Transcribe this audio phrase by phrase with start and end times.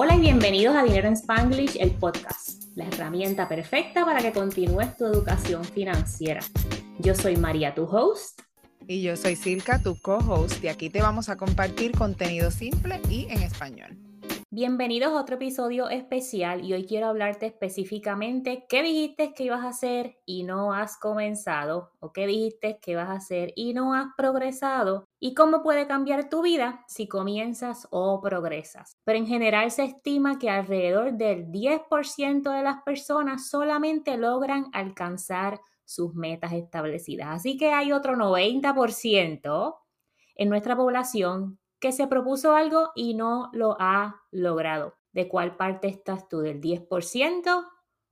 [0.00, 4.96] Hola y bienvenidos a Dinero en Spanglish, el podcast, la herramienta perfecta para que continúes
[4.96, 6.40] tu educación financiera.
[7.00, 8.42] Yo soy María, tu host.
[8.86, 13.26] Y yo soy Silka, tu co-host, y aquí te vamos a compartir contenido simple y
[13.28, 13.98] en español.
[14.50, 19.68] Bienvenidos a otro episodio especial y hoy quiero hablarte específicamente qué dijiste que ibas a
[19.68, 24.06] hacer y no has comenzado o qué dijiste que vas a hacer y no has
[24.16, 28.96] progresado y cómo puede cambiar tu vida si comienzas o progresas.
[29.04, 35.60] Pero en general se estima que alrededor del 10% de las personas solamente logran alcanzar
[35.84, 37.28] sus metas establecidas.
[37.28, 39.76] Así que hay otro 90%
[40.36, 44.94] en nuestra población que se propuso algo y no lo ha logrado.
[45.12, 46.40] ¿De cuál parte estás tú?
[46.40, 47.64] ¿Del 10%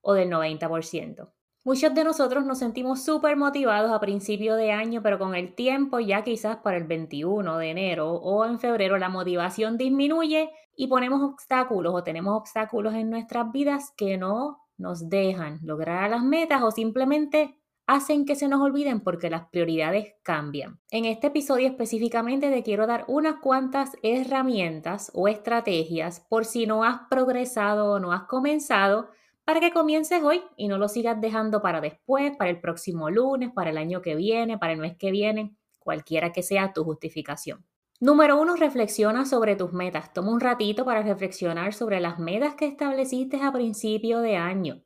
[0.00, 1.32] o del 90%?
[1.66, 5.98] Muchos de nosotros nos sentimos súper motivados a principio de año, pero con el tiempo,
[5.98, 11.22] ya quizás para el 21 de enero o en febrero, la motivación disminuye y ponemos
[11.22, 16.70] obstáculos o tenemos obstáculos en nuestras vidas que no nos dejan lograr las metas o
[16.70, 20.80] simplemente hacen que se nos olviden porque las prioridades cambian.
[20.90, 26.84] En este episodio específicamente te quiero dar unas cuantas herramientas o estrategias por si no
[26.84, 29.10] has progresado o no has comenzado
[29.44, 33.50] para que comiences hoy y no lo sigas dejando para después, para el próximo lunes,
[33.52, 37.64] para el año que viene, para el mes que viene, cualquiera que sea tu justificación.
[38.00, 40.12] Número uno, reflexiona sobre tus metas.
[40.12, 44.83] Toma un ratito para reflexionar sobre las metas que estableciste a principio de año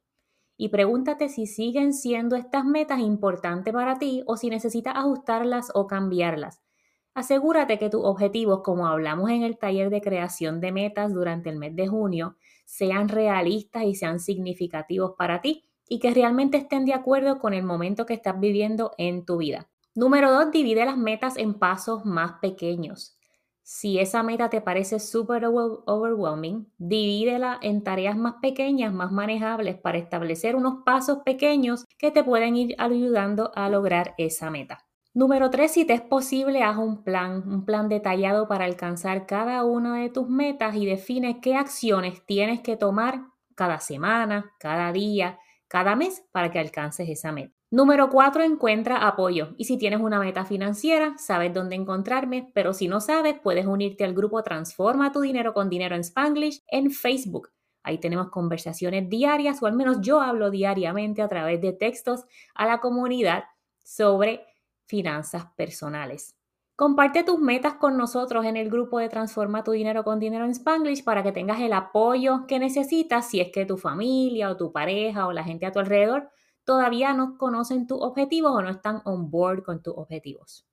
[0.58, 5.86] y pregúntate si siguen siendo estas metas importantes para ti o si necesitas ajustarlas o
[5.86, 6.60] cambiarlas.
[7.14, 11.56] Asegúrate que tus objetivos, como hablamos en el taller de creación de metas durante el
[11.56, 16.92] mes de junio, sean realistas y sean significativos para ti y que realmente estén de
[16.92, 19.68] acuerdo con el momento que estás viviendo en tu vida.
[19.94, 23.17] Número dos, divide las metas en pasos más pequeños.
[23.70, 29.98] Si esa meta te parece súper overwhelming, divídela en tareas más pequeñas, más manejables para
[29.98, 34.86] establecer unos pasos pequeños que te pueden ir ayudando a lograr esa meta.
[35.12, 39.62] Número 3, si te es posible, haz un plan, un plan detallado para alcanzar cada
[39.66, 43.20] una de tus metas y define qué acciones tienes que tomar
[43.54, 47.57] cada semana, cada día, cada mes para que alcances esa meta.
[47.70, 49.54] Número 4, encuentra apoyo.
[49.58, 54.04] Y si tienes una meta financiera, sabes dónde encontrarme, pero si no sabes, puedes unirte
[54.04, 57.50] al grupo Transforma tu dinero con dinero en Spanglish en Facebook.
[57.82, 62.24] Ahí tenemos conversaciones diarias, o al menos yo hablo diariamente a través de textos
[62.54, 63.44] a la comunidad
[63.84, 64.46] sobre
[64.86, 66.34] finanzas personales.
[66.74, 70.52] Comparte tus metas con nosotros en el grupo de Transforma tu dinero con dinero en
[70.52, 74.72] Spanglish para que tengas el apoyo que necesitas si es que tu familia o tu
[74.72, 76.30] pareja o la gente a tu alrededor
[76.68, 80.66] todavía no conocen tus objetivos o no están on board con tus objetivos.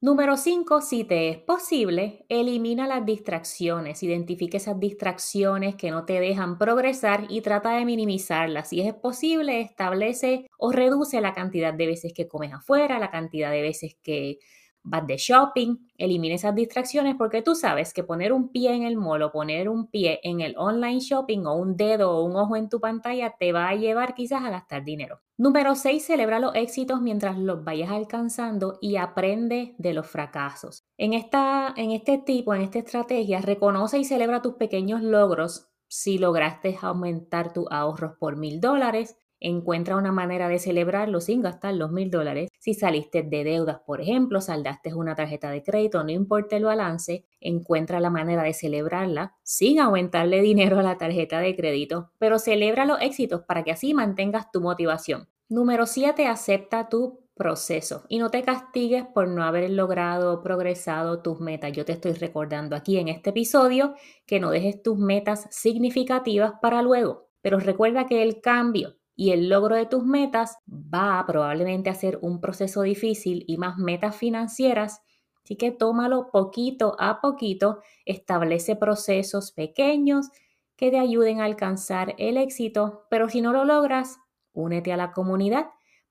[0.00, 4.02] Número 5, si te es posible, elimina las distracciones.
[4.02, 8.70] Identifique esas distracciones que no te dejan progresar y trata de minimizarlas.
[8.70, 13.50] Si es posible, establece o reduce la cantidad de veces que comes afuera, la cantidad
[13.50, 14.38] de veces que
[14.82, 18.96] vas de shopping, elimina esas distracciones porque tú sabes que poner un pie en el
[18.96, 22.56] mall o poner un pie en el online shopping o un dedo o un ojo
[22.56, 25.20] en tu pantalla te va a llevar quizás a gastar dinero.
[25.36, 26.04] Número 6.
[26.04, 30.84] Celebra los éxitos mientras los vayas alcanzando y aprende de los fracasos.
[30.96, 36.18] En, esta, en este tipo, en esta estrategia, reconoce y celebra tus pequeños logros si
[36.18, 41.92] lograste aumentar tus ahorros por mil dólares, Encuentra una manera de celebrarlo sin gastar los
[41.92, 42.50] mil dólares.
[42.58, 47.24] Si saliste de deudas, por ejemplo, saldaste una tarjeta de crédito, no importa el balance,
[47.40, 52.84] encuentra la manera de celebrarla sin aumentarle dinero a la tarjeta de crédito, pero celebra
[52.84, 55.28] los éxitos para que así mantengas tu motivación.
[55.48, 56.26] Número 7.
[56.26, 61.72] Acepta tu proceso y no te castigues por no haber logrado o progresado tus metas.
[61.72, 63.94] Yo te estoy recordando aquí en este episodio
[64.26, 69.48] que no dejes tus metas significativas para luego, pero recuerda que el cambio y el
[69.48, 75.02] logro de tus metas va probablemente a ser un proceso difícil y más metas financieras.
[75.42, 80.28] Así que tómalo poquito a poquito, establece procesos pequeños
[80.76, 84.20] que te ayuden a alcanzar el éxito, pero si no lo logras,
[84.52, 85.66] únete a la comunidad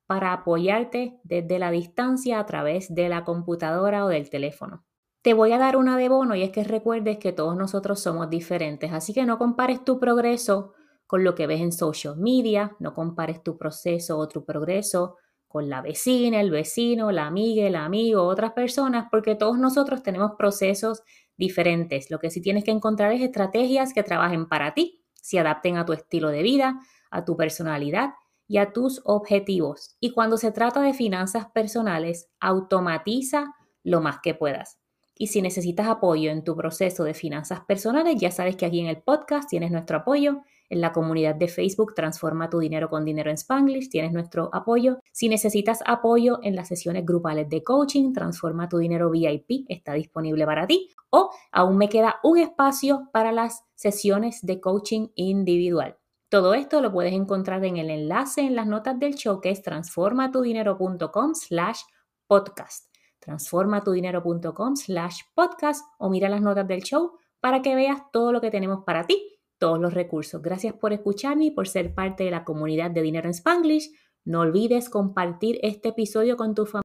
[0.06, 4.83] para apoyarte desde la distancia a través de la computadora o del teléfono.
[5.21, 8.30] Te voy a dar una de bono y es que recuerdes que todos nosotros somos
[8.30, 10.74] diferentes, así que no compares tu progreso
[11.07, 15.15] con lo que ves en social media, no compares tu proceso o tu progreso
[15.48, 20.33] con la vecina, el vecino, la amiga, el amigo, otras personas, porque todos nosotros tenemos
[20.38, 21.01] procesos
[21.38, 22.12] diferentes.
[22.12, 25.86] Lo que sí tienes que encontrar es estrategias que trabajen para ti, se adapten a
[25.86, 26.80] tu estilo de vida,
[27.10, 28.12] a tu personalidad
[28.48, 29.95] y a tus objetivos.
[30.00, 34.80] Y cuando se trata de finanzas personales, automatiza lo más que puedas.
[35.15, 38.88] Y si necesitas apoyo en tu proceso de finanzas personales, ya sabes que aquí en
[38.88, 40.44] el podcast tienes nuestro apoyo.
[40.69, 45.00] En la comunidad de Facebook Transforma tu dinero con dinero en Spanglish tienes nuestro apoyo.
[45.12, 50.46] Si necesitas apoyo en las sesiones grupales de coaching, Transforma tu dinero VIP está disponible
[50.46, 50.90] para ti.
[51.10, 55.98] O aún me queda un espacio para las sesiones de coaching individual.
[56.30, 59.62] Todo esto lo puedes encontrar en el enlace en las notas del show que es
[59.62, 61.81] transformatudinero.com slash
[62.28, 62.88] podcast
[63.28, 68.50] transformatudinero.com slash podcast o mira las notas del show para que veas todo lo que
[68.50, 70.42] tenemos para ti, todos los recursos.
[70.42, 73.92] Gracias por escucharme y por ser parte de la comunidad de Dinero en Spanglish.
[74.25, 76.83] No olvides compartir este episodio con tu familia.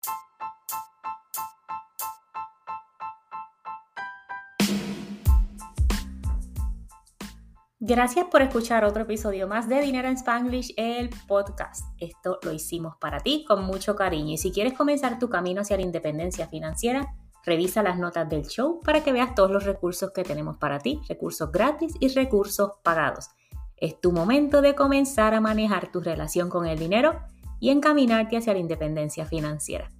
[7.84, 11.84] Gracias por escuchar otro episodio más de Dinero en Spanglish, el podcast.
[11.98, 15.76] Esto lo hicimos para ti con mucho cariño y si quieres comenzar tu camino hacia
[15.76, 17.12] la independencia financiera,
[17.44, 21.00] revisa las notas del show para que veas todos los recursos que tenemos para ti,
[21.08, 23.30] recursos gratis y recursos pagados.
[23.76, 27.18] Es tu momento de comenzar a manejar tu relación con el dinero
[27.58, 29.90] y encaminarte hacia la independencia financiera.